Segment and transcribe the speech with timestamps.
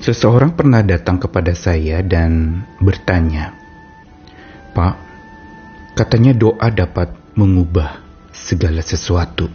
[0.00, 3.52] Seseorang pernah datang kepada saya dan bertanya,
[4.72, 4.96] "Pak,
[5.92, 8.00] katanya doa dapat mengubah
[8.32, 9.52] segala sesuatu.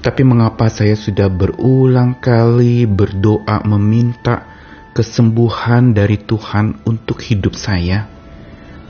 [0.00, 4.48] Tapi mengapa saya sudah berulang kali berdoa meminta
[4.96, 8.08] kesembuhan dari Tuhan untuk hidup saya,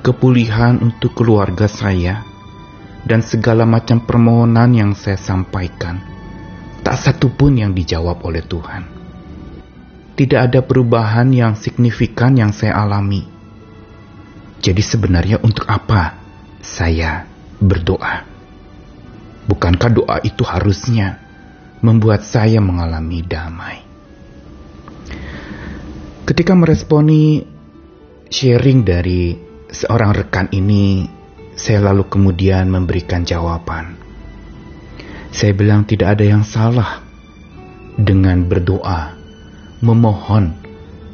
[0.07, 2.23] kepulihan untuk keluarga saya,
[3.03, 5.99] dan segala macam permohonan yang saya sampaikan,
[6.87, 9.00] tak satu pun yang dijawab oleh Tuhan.
[10.21, 13.24] Tidak ada perubahan yang signifikan yang saya alami.
[14.60, 16.20] Jadi sebenarnya untuk apa
[16.60, 17.24] saya
[17.56, 18.29] berdoa?
[19.48, 21.16] Bukankah doa itu harusnya
[21.80, 23.80] membuat saya mengalami damai?
[26.29, 27.41] Ketika meresponi
[28.29, 29.32] sharing dari
[29.73, 31.09] seorang rekan ini,
[31.57, 33.96] saya lalu kemudian memberikan jawaban.
[35.32, 37.01] Saya bilang tidak ada yang salah
[37.96, 39.20] dengan berdoa,
[39.80, 40.61] memohon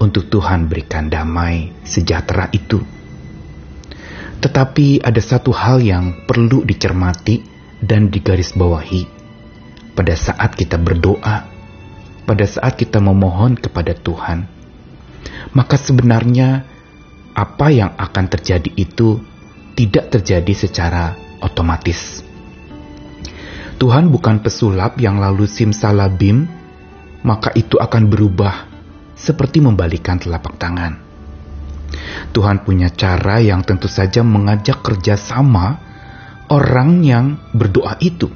[0.02, 2.82] untuk Tuhan berikan damai sejahtera itu.
[4.43, 7.40] Tetapi ada satu hal yang perlu dicermati
[7.80, 9.09] dan digarisbawahi
[9.96, 11.49] pada saat kita berdoa,
[12.29, 14.45] pada saat kita memohon kepada Tuhan.
[15.57, 16.68] Maka sebenarnya
[17.33, 19.23] apa yang akan terjadi itu
[19.77, 22.24] tidak terjadi secara otomatis.
[23.77, 26.49] Tuhan bukan pesulap yang lalu simsalabim,
[27.21, 28.65] maka itu akan berubah
[29.16, 31.02] seperti membalikan telapak tangan.
[32.30, 35.80] Tuhan punya cara yang tentu saja mengajak kerjasama
[36.52, 38.28] orang yang berdoa itu.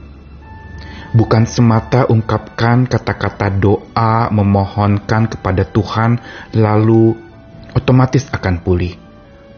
[1.10, 6.22] Bukan semata ungkapkan kata-kata doa memohonkan kepada Tuhan
[6.54, 7.18] lalu
[7.74, 8.94] otomatis akan pulih.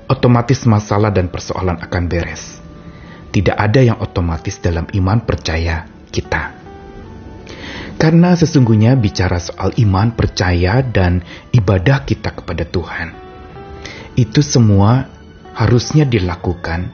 [0.08, 2.60] Otomatis masalah dan persoalan akan beres.
[3.32, 6.61] Tidak ada yang otomatis dalam iman percaya kita.
[8.02, 11.22] Karena sesungguhnya bicara soal iman percaya dan
[11.54, 13.22] ibadah kita kepada Tuhan
[14.12, 15.08] itu semua
[15.56, 16.92] harusnya dilakukan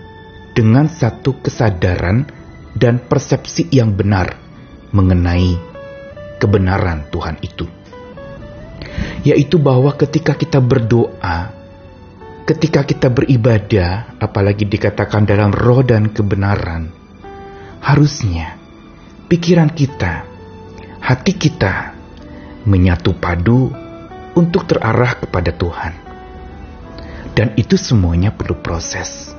[0.54, 2.26] dengan satu kesadaran
[2.78, 4.38] dan persepsi yang benar
[4.94, 5.58] mengenai
[6.38, 7.66] kebenaran Tuhan itu.
[9.26, 11.50] Yaitu bahwa ketika kita berdoa,
[12.46, 16.94] ketika kita beribadah, apalagi dikatakan dalam roh dan kebenaran,
[17.82, 18.54] harusnya
[19.26, 20.22] pikiran kita,
[21.08, 21.96] hati kita
[22.68, 23.72] menyatu padu
[24.36, 25.92] untuk terarah kepada Tuhan
[27.32, 29.32] dan itu semuanya perlu proses.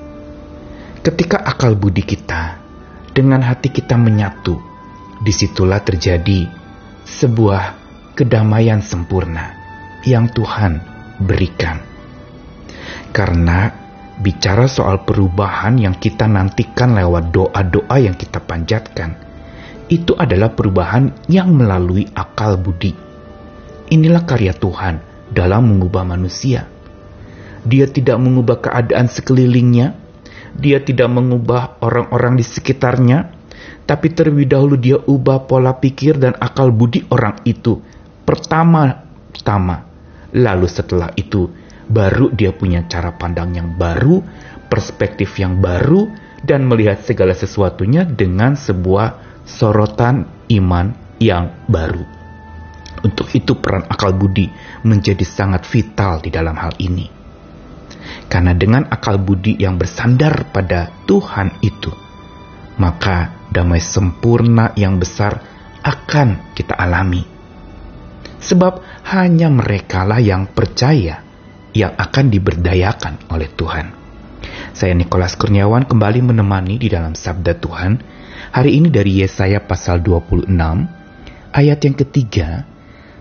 [1.05, 2.57] Ketika akal budi kita
[3.13, 4.57] dengan hati kita menyatu,
[5.21, 6.49] di situlah terjadi
[7.05, 7.63] sebuah
[8.17, 9.53] kedamaian sempurna
[10.09, 10.81] yang Tuhan
[11.21, 11.85] berikan.
[13.13, 13.69] Karena
[14.17, 19.28] bicara soal perubahan yang kita nantikan lewat doa-doa yang kita panjatkan,
[19.89, 22.93] itu adalah perubahan yang melalui akal budi.
[23.89, 25.01] Inilah karya Tuhan
[25.33, 26.69] dalam mengubah manusia
[27.65, 29.95] dia tidak mengubah keadaan sekelilingnya.
[30.55, 33.35] Dia tidak mengubah orang-orang di sekitarnya.
[33.83, 37.81] Tapi terlebih dahulu dia ubah pola pikir dan akal budi orang itu.
[38.23, 39.89] Pertama-tama.
[40.29, 41.49] Lalu setelah itu
[41.89, 44.21] baru dia punya cara pandang yang baru,
[44.69, 46.05] perspektif yang baru,
[46.45, 52.05] dan melihat segala sesuatunya dengan sebuah sorotan iman yang baru.
[53.01, 54.51] Untuk itu peran akal budi
[54.85, 57.07] menjadi sangat vital di dalam hal ini.
[58.29, 61.89] Karena dengan akal budi yang bersandar pada Tuhan itu,
[62.77, 65.41] maka damai sempurna yang besar
[65.81, 67.23] akan kita alami.
[68.39, 71.23] Sebab hanya merekalah yang percaya
[71.75, 73.85] yang akan diberdayakan oleh Tuhan.
[74.71, 78.18] Saya Nikolas Kurniawan kembali menemani di dalam sabda Tuhan.
[78.49, 80.49] Hari ini dari Yesaya pasal 26
[81.53, 82.65] ayat yang ketiga.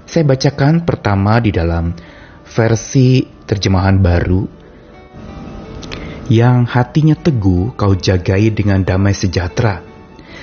[0.08, 1.92] Saya bacakan pertama di dalam
[2.48, 4.48] versi terjemahan baru
[6.32, 9.84] yang hatinya teguh kau jagai dengan damai sejahtera,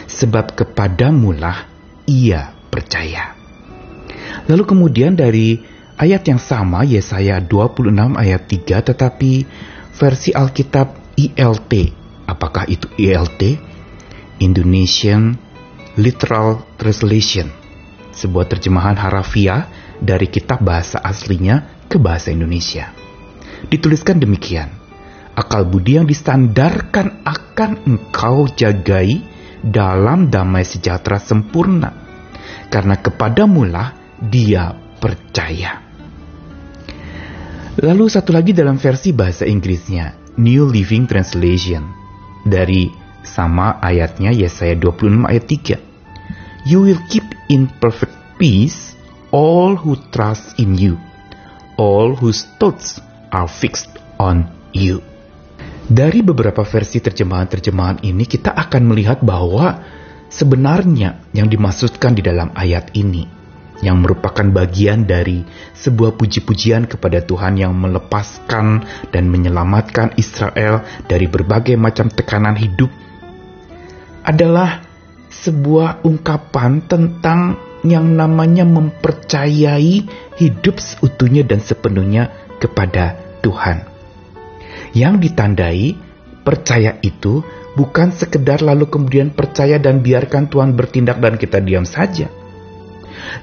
[0.05, 1.65] sebab kepadamulah
[2.05, 3.33] ia percaya.
[4.45, 5.65] Lalu kemudian dari
[5.97, 7.89] ayat yang sama, Yesaya 26
[8.21, 9.31] ayat 3, tetapi
[9.97, 11.73] versi Alkitab ILT.
[12.29, 13.73] Apakah itu ILT?
[14.39, 15.37] Indonesian
[15.95, 17.47] Literal Translation.
[18.11, 19.67] Sebuah terjemahan harafiah
[19.99, 22.91] dari kitab bahasa aslinya ke bahasa Indonesia.
[23.67, 24.71] Dituliskan demikian
[25.35, 29.19] akal budi yang distandarkan akan engkau jagai
[29.59, 31.91] dalam damai sejahtera sempurna.
[32.71, 35.83] Karena kepadamulah dia percaya.
[37.75, 41.83] Lalu satu lagi dalam versi bahasa Inggrisnya, New Living Translation.
[42.45, 45.45] Dari sama ayatnya Yesaya 26 ayat
[45.83, 46.69] 3.
[46.69, 48.95] You will keep in perfect peace
[49.35, 50.95] all who trust in you,
[51.75, 53.03] all whose thoughts
[53.35, 55.03] are fixed on you.
[55.85, 59.85] Dari beberapa versi terjemahan-terjemahan ini kita akan melihat bahwa
[60.31, 63.35] sebenarnya yang dimaksudkan di dalam ayat ini
[63.83, 65.43] yang merupakan bagian dari
[65.75, 72.89] sebuah puji-pujian kepada Tuhan yang melepaskan dan menyelamatkan Israel dari berbagai macam tekanan hidup
[74.25, 74.81] adalah
[75.29, 80.09] sebuah ungkapan tentang yang namanya mempercayai
[80.41, 83.13] hidup seutuhnya dan sepenuhnya kepada
[83.45, 83.95] Tuhan
[84.95, 85.91] yang ditandai
[86.47, 87.43] percaya itu
[87.75, 92.31] bukan sekedar lalu kemudian percaya dan biarkan Tuhan bertindak dan kita diam saja.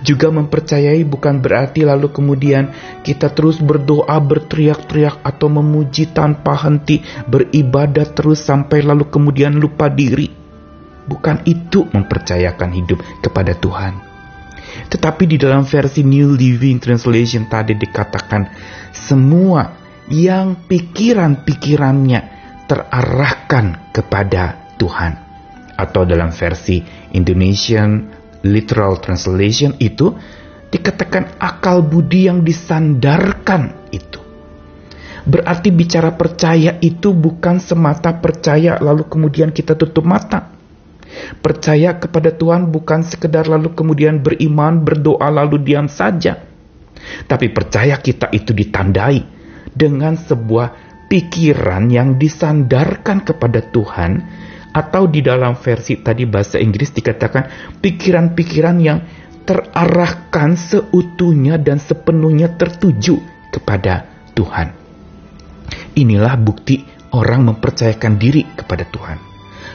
[0.00, 2.72] Juga mempercayai bukan berarti lalu kemudian
[3.04, 10.41] kita terus berdoa, berteriak-teriak atau memuji tanpa henti, beribadah terus sampai lalu kemudian lupa diri.
[11.02, 14.12] Bukan itu mempercayakan hidup kepada Tuhan.
[14.88, 18.48] Tetapi di dalam versi New Living Translation tadi dikatakan
[18.94, 19.74] semua
[20.08, 22.20] yang pikiran-pikirannya
[22.66, 25.12] terarahkan kepada Tuhan.
[25.76, 26.78] Atau dalam versi
[27.16, 28.06] Indonesian
[28.42, 30.14] Literal Translation itu
[30.72, 34.20] dikatakan akal budi yang disandarkan itu.
[35.22, 40.51] Berarti bicara percaya itu bukan semata percaya lalu kemudian kita tutup mata.
[41.40, 46.40] Percaya kepada Tuhan bukan sekedar lalu kemudian beriman, berdoa lalu diam saja.
[47.26, 49.20] Tapi percaya kita itu ditandai
[49.72, 54.10] dengan sebuah pikiran yang disandarkan kepada Tuhan
[54.72, 59.04] atau di dalam versi tadi bahasa Inggris dikatakan pikiran-pikiran yang
[59.44, 63.20] terarahkan seutuhnya dan sepenuhnya tertuju
[63.52, 64.72] kepada Tuhan.
[65.92, 66.80] Inilah bukti
[67.12, 69.31] orang mempercayakan diri kepada Tuhan.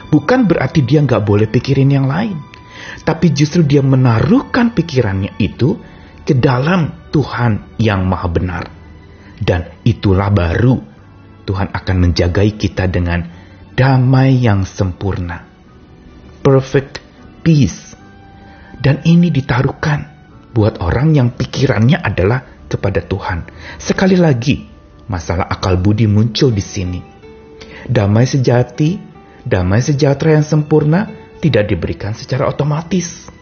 [0.08, 2.38] Bukan berarti dia nggak boleh pikirin yang lain.
[3.02, 5.76] Tapi justru dia menaruhkan pikirannya itu
[6.22, 8.64] ke dalam Tuhan yang maha benar.
[9.38, 10.76] Dan itulah baru
[11.48, 13.24] Tuhan akan menjagai kita dengan
[13.72, 15.46] damai yang sempurna.
[16.44, 17.00] Perfect
[17.40, 17.96] peace.
[18.78, 20.04] Dan ini ditaruhkan
[20.52, 23.48] buat orang yang pikirannya adalah kepada Tuhan.
[23.80, 24.68] Sekali lagi,
[25.08, 27.00] masalah akal budi muncul di sini.
[27.88, 29.07] Damai sejati,
[29.48, 31.08] damai sejahtera yang sempurna
[31.40, 33.32] tidak diberikan secara otomatis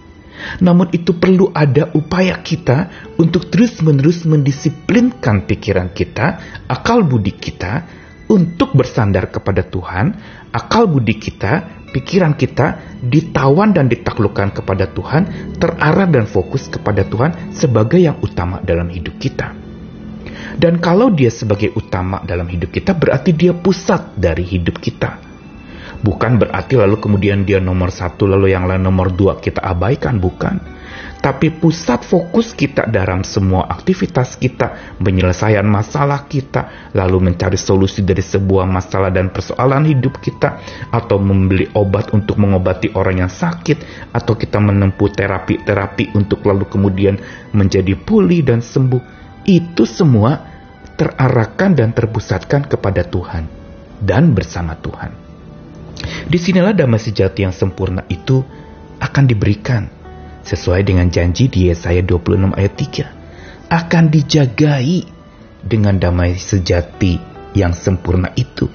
[0.60, 7.84] namun itu perlu ada upaya kita untuk terus-menerus mendisiplinkan pikiran kita, akal budi kita
[8.26, 10.16] untuk bersandar kepada Tuhan,
[10.52, 15.22] akal budi kita, pikiran kita ditawan dan ditaklukkan kepada Tuhan,
[15.56, 19.56] terarah dan fokus kepada Tuhan sebagai yang utama dalam hidup kita.
[20.56, 25.25] Dan kalau dia sebagai utama dalam hidup kita, berarti dia pusat dari hidup kita.
[26.00, 30.76] Bukan berarti lalu kemudian dia nomor satu lalu yang lain nomor dua kita abaikan, bukan.
[31.16, 38.22] Tapi pusat fokus kita dalam semua aktivitas kita, penyelesaian masalah kita, lalu mencari solusi dari
[38.22, 40.62] sebuah masalah dan persoalan hidup kita,
[40.94, 47.18] atau membeli obat untuk mengobati orang yang sakit, atau kita menempuh terapi-terapi untuk lalu kemudian
[47.50, 49.02] menjadi pulih dan sembuh.
[49.42, 50.38] Itu semua
[50.94, 53.50] terarahkan dan terpusatkan kepada Tuhan
[53.98, 55.25] dan bersama Tuhan.
[56.26, 58.42] Di sinilah damai sejati yang sempurna itu
[58.98, 59.86] akan diberikan
[60.42, 65.06] sesuai dengan janji di Yesaya 26 ayat 3 akan dijagai
[65.62, 67.18] dengan damai sejati
[67.54, 68.66] yang sempurna itu.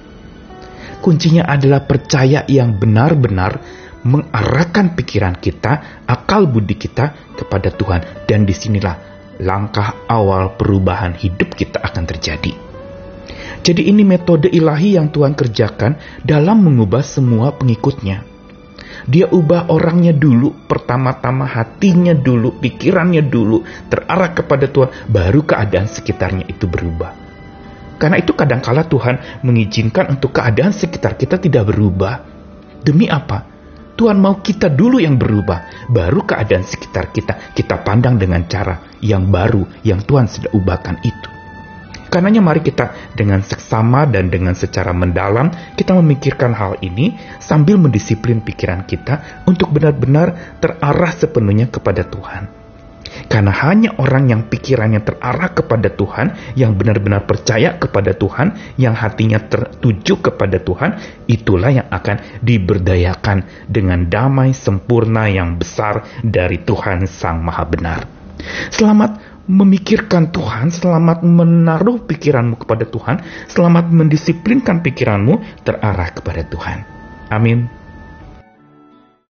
[1.04, 3.60] Kuncinya adalah percaya yang benar-benar
[4.08, 8.26] mengarahkan pikiran kita, akal budi kita kepada Tuhan.
[8.32, 8.96] Dan di sinilah
[9.44, 12.71] langkah awal perubahan hidup kita akan terjadi.
[13.62, 18.26] Jadi ini metode ilahi yang Tuhan kerjakan dalam mengubah semua pengikutnya.
[19.06, 26.46] Dia ubah orangnya dulu, pertama-tama hatinya dulu, pikirannya dulu, terarah kepada Tuhan, baru keadaan sekitarnya
[26.50, 27.14] itu berubah.
[27.98, 32.26] Karena itu kadangkala Tuhan mengizinkan untuk keadaan sekitar kita tidak berubah.
[32.82, 33.46] Demi apa?
[33.94, 39.30] Tuhan mau kita dulu yang berubah, baru keadaan sekitar kita kita pandang dengan cara yang
[39.30, 41.41] baru yang Tuhan sudah ubahkan itu.
[42.12, 45.48] Karenanya mari kita dengan seksama dan dengan secara mendalam
[45.80, 52.62] kita memikirkan hal ini sambil mendisiplin pikiran kita untuk benar-benar terarah sepenuhnya kepada Tuhan.
[53.32, 59.40] Karena hanya orang yang pikirannya terarah kepada Tuhan, yang benar-benar percaya kepada Tuhan, yang hatinya
[59.40, 61.00] tertuju kepada Tuhan,
[61.32, 68.02] itulah yang akan diberdayakan dengan damai sempurna yang besar dari Tuhan Sang Maha Benar.
[68.74, 73.20] Selamat memikirkan Tuhan, selamat menaruh pikiranmu kepada Tuhan,
[73.52, 76.88] selamat mendisiplinkan pikiranmu terarah kepada Tuhan.
[77.28, 77.81] Amin.